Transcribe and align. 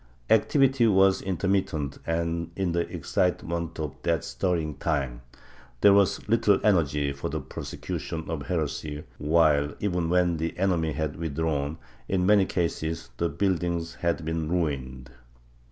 Activity 0.31 0.87
was 0.87 1.21
intermittent 1.21 1.99
and, 2.07 2.49
in 2.55 2.71
the 2.71 2.91
excitement 2.91 3.79
of 3.79 3.93
that 4.01 4.23
stirring 4.23 4.73
time, 4.77 5.21
there 5.81 5.93
was 5.93 6.27
little 6.27 6.59
energy 6.63 7.13
for 7.13 7.29
the 7.29 7.39
prosecution 7.39 8.27
of 8.27 8.47
heresy 8.47 9.03
while, 9.19 9.75
even 9.79 10.09
when 10.09 10.37
the 10.37 10.57
enemy 10.57 10.93
had 10.93 11.17
withdrawn, 11.17 11.77
in 12.09 12.25
many 12.25 12.45
cases 12.47 13.11
the 13.17 13.29
buildings 13.29 13.93
had 13.99 14.25
been 14.25 14.49
ruined. 14.49 15.11